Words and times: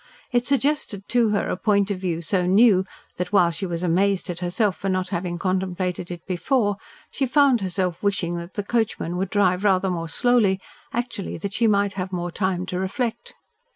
It 0.31 0.47
suggested 0.47 1.07
to 1.09 1.29
her 1.29 1.47
a 1.47 1.55
point 1.55 1.91
of 1.91 1.99
view 1.99 2.23
so 2.23 2.47
new 2.47 2.85
that, 3.17 3.31
while 3.31 3.51
she 3.51 3.67
was 3.67 3.83
amazed 3.83 4.31
at 4.31 4.39
herself 4.39 4.75
for 4.77 4.89
not 4.89 5.09
having 5.09 5.37
contemplated 5.37 6.09
it 6.09 6.25
before, 6.25 6.77
she 7.11 7.27
found 7.27 7.61
herself 7.61 8.01
wishing 8.01 8.35
that 8.37 8.55
the 8.55 8.63
coachman 8.63 9.15
would 9.17 9.29
drive 9.29 9.63
rather 9.63 9.91
more 9.91 10.09
slowly, 10.09 10.59
actually 10.91 11.37
that 11.37 11.53
she 11.53 11.67
might 11.67 11.93
have 11.93 12.11
more 12.11 12.31
time 12.31 12.65
to 12.65 12.79
reflect. 12.79 13.35